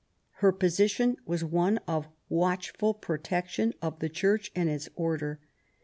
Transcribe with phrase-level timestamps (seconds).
[0.37, 5.39] Her position was one of watchful protection of the Church and its order.